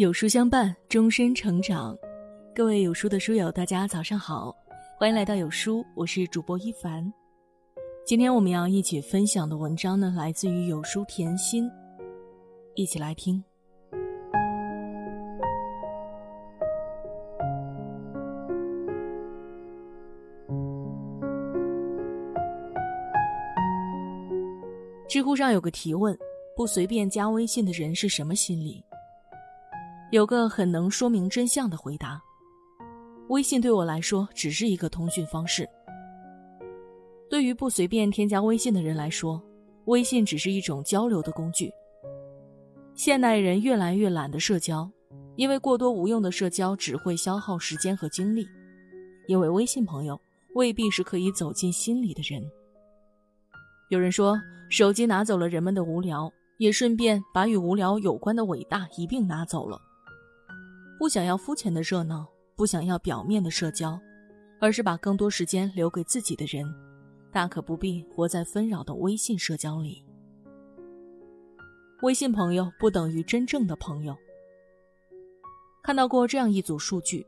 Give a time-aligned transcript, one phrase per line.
[0.00, 1.94] 有书相伴，终身成长。
[2.54, 4.50] 各位有书的书友，大家早上好，
[4.98, 7.12] 欢迎来到有书，我是主播一凡。
[8.06, 11.70] 今天我们要一起分享的文章呢，来自于有书甜心，
[12.76, 13.44] 一起来听。
[25.06, 26.18] 知乎上有个提问：
[26.56, 28.82] 不随便加微信的人是什么心理？
[30.10, 32.20] 有个很能说明真相的回答：
[33.28, 35.68] 微信对我来说只是一个通讯方式。
[37.28, 39.40] 对于不随便添加微信的人来说，
[39.84, 41.70] 微信只是一种交流的工具。
[42.92, 44.90] 现代人越来越懒得社交，
[45.36, 48.44] 因为过多无用的社交只会消耗时间和精力。
[49.28, 50.20] 因为微信朋友
[50.54, 52.42] 未必是可以走进心里的人。
[53.90, 54.36] 有人说，
[54.70, 59.80] 手机拿走了人们的无聊，也顺便把与无聊有关的伟大一并拿走了。
[61.00, 63.98] 不想要肤浅的热闹，不想要表面的社交，
[64.60, 66.70] 而是把更多时间留给自己的人，
[67.32, 70.04] 大可不必活在纷扰的微信社交里。
[72.02, 74.14] 微信朋友不等于真正的朋友。
[75.82, 77.26] 看到过这样一组数据：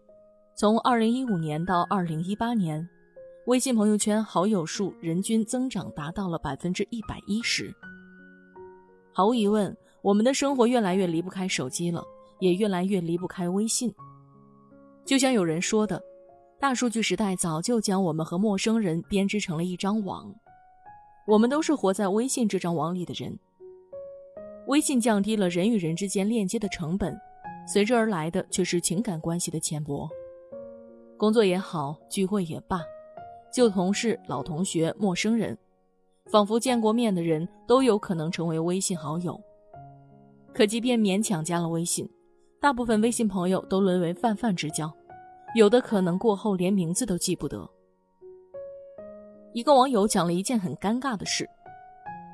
[0.55, 2.87] 从2015年到2018年，
[3.47, 7.75] 微信朋友圈好友数人均增长达到了百分之一百一十。
[9.15, 12.05] 毫无疑问，我们的生活越来越离不开手机了。
[12.43, 13.95] 也越来越离不开微信。
[15.05, 16.03] 就像有人说的，
[16.59, 20.35] 大数据时代早就将我们和陌生人编织成了一张网，
[21.25, 23.39] 我们都是活在微信这张网里的人。
[24.67, 27.17] 微信降低了人与人之间链接的成本，
[27.65, 30.09] 随之而来的却是情感关系的浅薄。
[31.17, 32.83] 工作也好，聚会也罢，
[33.53, 35.57] 旧同事、老同学、陌生人，
[36.27, 39.41] 仿佛见过面的人都有可能成为微信好友。
[40.53, 42.09] 可即便勉强加了微信，
[42.63, 44.89] 大部分微信朋友都沦为泛泛之交，
[45.57, 47.69] 有的可能过后连名字都记不得。
[49.53, 51.45] 一个网友讲了一件很尴尬的事，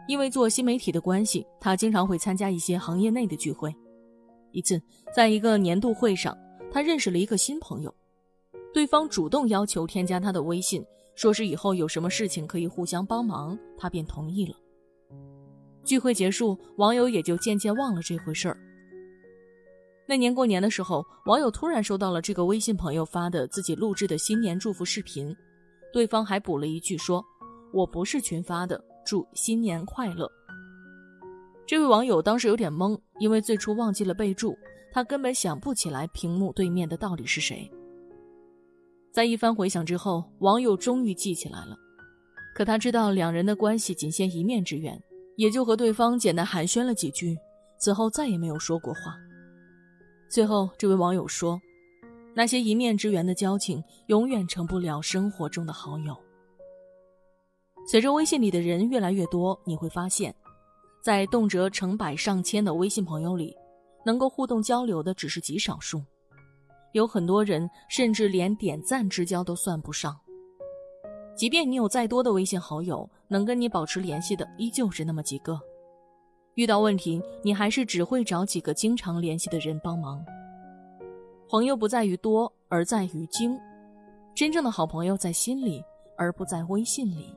[0.07, 3.75] 因为做新媒体的关系，他经常会参加一些行业内的聚会。
[4.53, 4.79] 一次，
[5.17, 6.37] 在一个年度会上，
[6.71, 7.95] 他认识了一个新朋友，
[8.75, 10.85] 对方主动要求添加他的微信，
[11.15, 14.55] 说是以后有什么事情可以互相帮忙，他便同意了。
[15.85, 18.61] 聚会结束，网友也就渐渐忘了这回事儿。
[20.09, 25.37] 那年过年的时候，网友突然收到了这个微信朋友发的自己录制的新年祝福视频，
[25.93, 27.23] 对方还补了一句说
[27.75, 30.27] ：“我不是群发的，祝新年快乐。”
[31.69, 34.57] 这位网友当时有点懵，因为最初忘记了备注，
[34.91, 37.71] 他根本想不起来屏幕对面的到底是谁。
[39.13, 41.77] 在一番回想之后，网友终于记起来了，
[42.55, 44.99] 可他知道两人的关系仅限一面之缘，
[45.37, 47.37] 也就和对方简单寒暄了几句，
[47.79, 49.15] 此后再也没有说过话。
[50.29, 51.59] 最后，这位网友说
[52.37, 56.15] ：“那些一面之缘的交情，永远成不了生活中的好友。”
[57.91, 60.35] 随着微信里的人越来越多，你会发现，
[61.03, 63.57] 在动辄成百上千的微信朋友里，
[64.05, 66.05] 能够互动交流的只是极少数，
[66.93, 70.15] 有很多人甚至连点赞之交都算不上。
[71.35, 75.59] 即便你有再多的微信好友，能跟你保持联系的依旧是那么几个。
[76.59, 80.21] 遇到问题，你还是只会找几个经常联系的人帮忙。
[81.49, 83.57] 朋友不在于多，而在于精。
[84.35, 85.81] 真正的好朋友在心里，
[86.17, 87.33] 而不在微信里。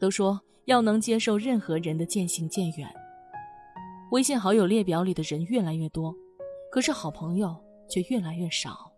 [0.00, 2.88] 都说要能接受任何人的渐行渐远。
[4.10, 6.14] 微信好友列表里的人越来越多，
[6.72, 7.54] 可是好朋友
[7.90, 8.90] 却越来越少。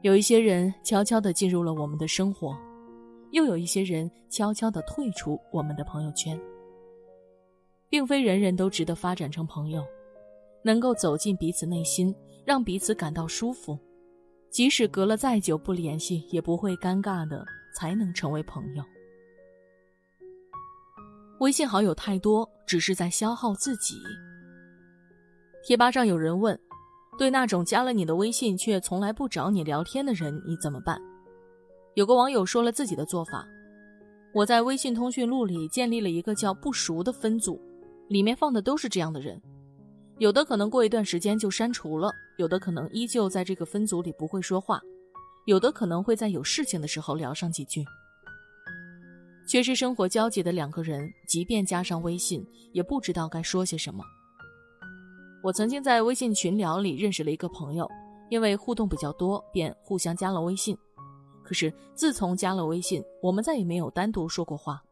[0.00, 2.56] 有一些人悄悄地进入了我们的生活，
[3.32, 6.40] 又有一些人悄悄地退出我们的朋友圈。
[7.88, 9.84] 并非人人都值得发展成朋友，
[10.62, 13.78] 能够走进彼此内心，让彼此感到舒服，
[14.50, 17.44] 即使隔了再久不联系，也不会尴尬的，
[17.74, 18.84] 才能成为朋友。
[21.40, 23.94] 微信好友太多，只是在消耗自己。
[25.62, 26.58] 贴吧上有人问
[27.16, 31.00] ：“对那种加了你的微信却从来不找你聊天的人，你怎么办？”
[31.94, 33.46] 有个网友说了自己的做法
[34.34, 37.60] ：“我在微信通讯录里建立了一个叫‘不熟’的分组。”
[38.08, 39.40] 里面放的都是这样的人，
[40.18, 44.80] 有的可能过一段时间就删除了，有的可能依旧在这个分组里不会说话，
[45.46, 47.84] 有的可能会在有事情的时候聊上几句。
[49.46, 54.04] 缺失生活交集的两个人，即便加上微信，也不知道该说些什么。
[55.42, 57.88] 我曾经在微信群聊里认识了一个朋友，
[58.28, 60.76] 因为互动比较多，便互相加了微信。
[61.42, 64.82] 可是自从加了微信，我们再也没有单独说过话。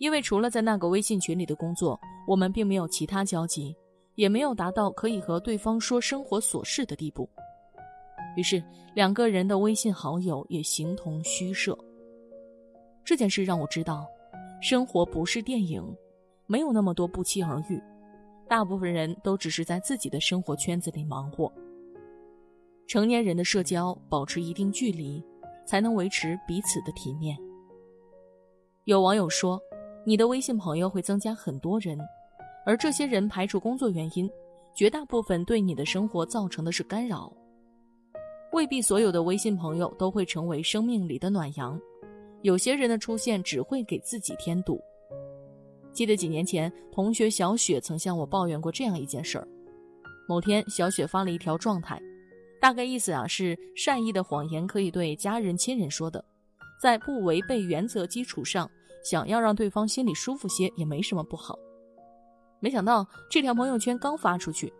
[0.00, 3.76] 因为除了在那个微信群里的工作，我们并没有其他交集，
[4.14, 7.28] 也没有达到可以和对方说生活琐事的地步。
[8.34, 8.64] 于是，
[8.94, 11.78] 两个人的微信好友也形同虚设。
[13.04, 14.06] 这件事让我知道，
[14.62, 15.84] 生活不是电影，
[16.46, 17.78] 没有那么多不期而遇。
[18.48, 21.52] 大部分人都只是在自己的生活圈子里忙活。
[22.86, 25.22] 成年人的社交保持一定距离，
[25.66, 27.36] 才能维持彼此的体面。
[28.84, 29.60] 有网友说，
[30.04, 31.98] 你的微信朋友会增加很多人，
[32.64, 34.28] 而这些人排除工作原因，
[34.74, 37.30] 绝大部分对你的生活造成的是干扰。
[38.52, 41.78] 未必所有的微信朋友都会成为生命里的暖阳，
[42.42, 44.80] 有些人的出现只会给自己添堵。
[45.92, 49.46] 记得几年前，同学小雪曾向我抱怨过这样一件事儿。
[50.26, 52.00] 某天，小雪发了一条状态，
[52.60, 56.24] 大概意思啊是善意的谎言可以对家人亲人说的，
[56.80, 58.70] 在不违背原则基础上，
[59.02, 61.58] 想要让对方心里舒服些也没什么不好。
[62.60, 64.72] 没想到这条朋友圈刚发出去。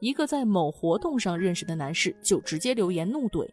[0.00, 3.48] 一个在某活动上认识的男士就直接留言怒怼，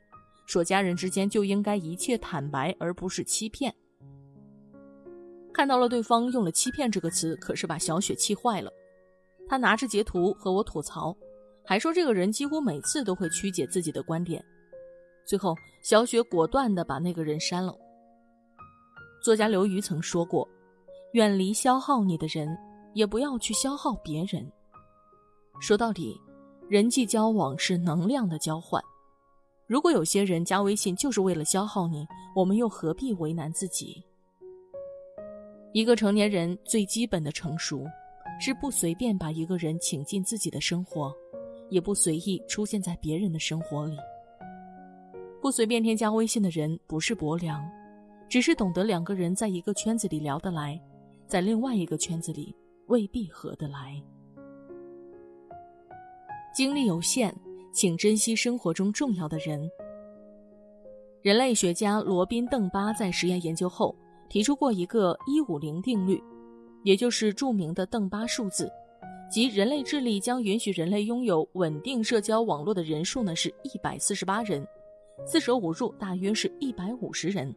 [0.45, 3.73] 说家人之间就应该一切坦白，而不是欺骗。
[5.53, 8.69] 看到了对方用了“欺骗”这个词，可是把小雪气坏了。
[9.47, 11.15] 他拿着截图和我吐槽，
[11.63, 14.43] 还说这个人几乎每次都会曲解自己的观点。
[15.25, 17.73] 最后，小雪果断地把那个人删了。
[19.21, 20.47] 作家刘瑜曾说过
[21.13, 22.57] ：“远离消耗你的人，
[22.93, 24.51] 也不要去消耗别人。”
[25.61, 26.19] 说到底。
[26.69, 28.81] 人际交往是能量的交换，
[29.67, 34.01] 如果有些人加微信就是为了消耗你，我们又何必为难自己？
[35.73, 37.85] 一个成年人最基本的成熟，
[38.39, 41.13] 是不随便把一个人请进自己的生活，
[41.69, 43.97] 也不随意出现在别人的生活里。
[45.41, 47.69] 不随便添加微信的人不是薄凉，
[48.31, 50.81] 只是懂得两个人在一个圈子里聊得来，
[51.27, 52.55] 在另外一个圈子里
[52.87, 54.01] 未必合得来。
[56.55, 57.35] 精力有限，
[57.73, 59.69] 请珍惜生活中重要的人。
[61.21, 63.93] 人类学家罗宾·邓巴在实验研究后
[64.29, 66.17] 提出过一个“一五零定律”，
[66.85, 68.71] 也就是著名的邓巴数字，
[69.29, 74.65] 即人类智力将允许人类拥有稳定社交网络的人数呢是一百四十八人，
[75.25, 77.53] 四舍五入大约是一百五十人。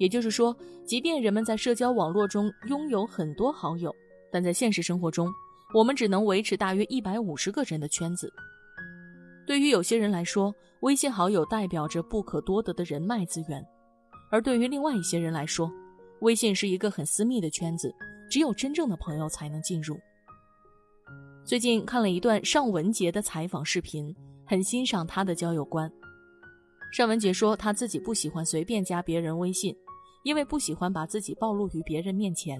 [0.00, 0.56] 也就是说，
[0.86, 3.94] 即便人们在社交网络中拥有很多好友，
[4.32, 5.30] 但在现实生活中，
[5.74, 8.32] 我们只能维持大约一百五十个人的圈子。
[9.46, 13.62] 对于有些人来说，微信好友代表着不可多得的人脉资源；
[14.30, 15.70] 而对于另外一些人来说，
[16.22, 17.94] 微信是一个很私密的圈子，
[18.30, 20.00] 只有真正的朋友才能进入。
[21.44, 24.16] 最近看了一段尚雯婕的采访视频，
[24.46, 25.92] 很欣赏她的交友观。
[26.90, 29.76] 尚雯婕说，她自己不喜欢随便加别人微信，
[30.22, 32.58] 因为不喜欢把自己暴露于别人面前。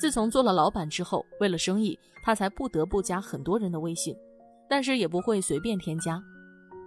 [0.00, 4.16] 自从做了老板之后，为了生意，他才不得不加很多人的微信，
[4.68, 6.22] 但是也不会随便添加。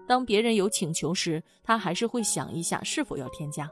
[0.08, 3.70] 当别人有请求时，他还是会想一下是否要添加。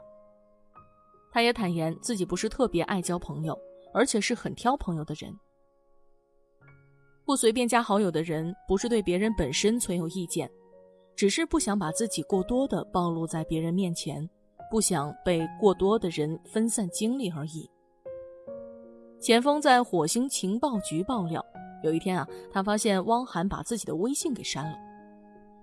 [1.32, 3.58] 他也坦言自己不是特别爱交朋友，
[3.92, 5.34] 而且是很挑朋友的人。
[7.24, 10.48] 不随便加好友的人，不是对别人本身存有意见，
[11.16, 14.26] 只是不想把自己过多的暴露在别人面前，
[14.70, 17.70] 不想被过多的人分散精力而已。
[19.20, 21.44] 钱枫在火星情报局爆料，
[21.82, 24.76] 有一天啊，他发现汪涵把自己的微信给删了。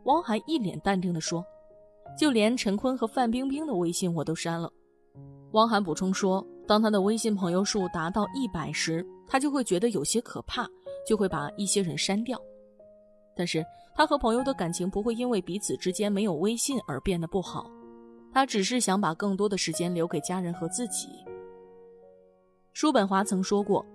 [0.05, 1.45] 汪涵一脸淡定地说
[2.17, 4.69] ：“就连陈坤和范冰冰的微信我都删了。”
[5.53, 10.67] 汪涵补充说：“当他的微信朋友数达到一百时，他就会觉得有些可怕，
[11.07, 12.37] 就会把一些人删掉。
[13.35, 13.63] 但是
[13.95, 17.69] 他和朋友的感情不会因为彼此之间没有微信而变得不好，
[18.33, 21.07] 他只是想把更多的时间留给家人和自己。”
[22.73, 23.85] 叔本华曾说过，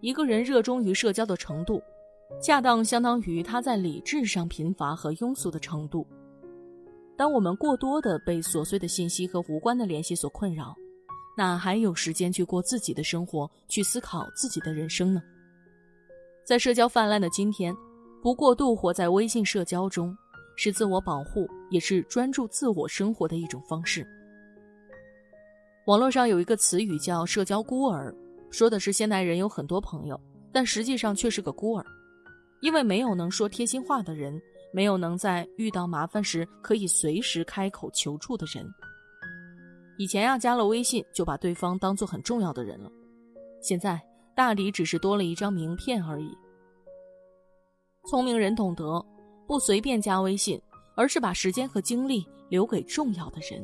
[0.00, 1.80] 一个人热衷于社交的程度，
[2.42, 6.04] 恰当相当于他在理智上贫乏和庸俗的程度。
[7.16, 10.74] 当我们过多的被琐碎的信息和无关的联系所困扰，
[11.36, 15.22] 哪还有时间去过自己的生活，去思考自己的人生呢？
[16.44, 17.72] 在社交泛滥的今天，
[18.20, 20.16] 不过度活在微信社交中，
[20.56, 24.06] 是自我保护，也是专注自我生活的一种方式。
[25.86, 28.14] 网络上有一个词语叫“社交孤儿”。
[28.50, 30.20] 说的是现代人有很多朋友，
[30.52, 31.84] 但实际上却是个孤儿，
[32.62, 34.40] 因为没有能说贴心话的人，
[34.72, 38.64] 没有能在遇到麻烦时可以随时开口求助的人。
[39.98, 42.88] 以前呀，加了微信就把对方当做很重要的人了，
[43.60, 44.00] 现在
[44.36, 46.30] 大抵只是多了一张名片而已。
[48.08, 49.04] 聪明人懂得，
[49.46, 50.60] 不随便加微信，
[50.96, 53.62] 而是把时间和精力留给重要的人。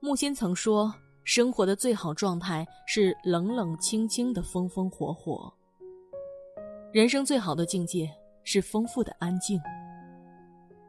[0.00, 0.92] 木心曾说。
[1.24, 5.52] 生活的最好状态是冷冷清清的风风火火。
[6.92, 8.10] 人生最好的境界
[8.42, 9.60] 是丰富的安静。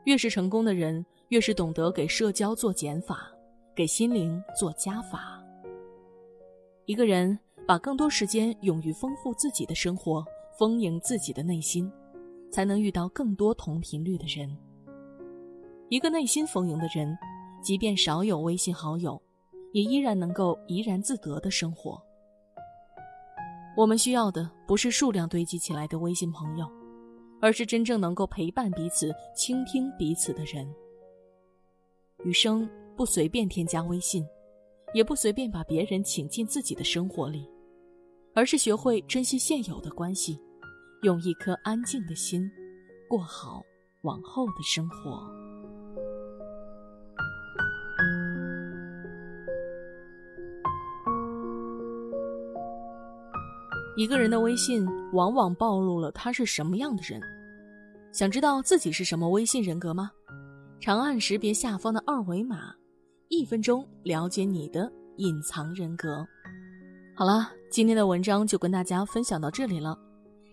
[0.06, 3.32] 越是成功的人，越是懂得给社交做减法，
[3.76, 5.40] 给心灵做加法。
[6.86, 7.38] 一个人
[7.68, 10.26] 把更多时间用于丰富自己的生活，
[10.58, 11.92] 丰盈自己的内心，
[12.54, 14.56] 才能遇到更多同频率的人。
[15.90, 17.18] 一个内心丰盈的人，
[17.64, 19.20] 即便少有微信好友，
[19.72, 22.00] 也依然能够怡然自得的生活。
[23.76, 26.72] 我们需要的不是数量堆积起来的微信朋友，
[27.42, 30.72] 而是真正能够陪伴彼此、倾听彼此的人。
[32.24, 34.24] 余生不随便添加微信，
[34.94, 37.50] 也不随便把别人请进自己的生活里，
[38.36, 40.40] 而是学会珍惜现有的关系，
[41.04, 42.50] 用一颗安静的心，
[43.10, 43.62] 过好
[44.04, 45.22] 往后的生活。
[53.98, 57.22] 一个人的微信往往暴露了他是什么样的人。
[58.14, 60.10] 想知道自己是什么微信人格吗？
[60.80, 62.74] 长按识别下方的二维码，
[63.28, 66.26] 一分钟了解你的隐藏人格。
[67.14, 70.00] 好了，今天的文章就跟大家分享到这里了。